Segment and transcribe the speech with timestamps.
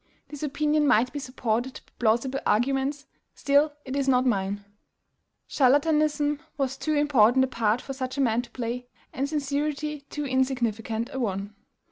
[0.29, 3.05] This opinion might be supported by plausible arguments;
[3.35, 4.65] still it is not mine.
[5.47, 10.25] Charlatanism was too important a part for such a man to play, and sincerity too
[10.25, 11.53] insignificant a one.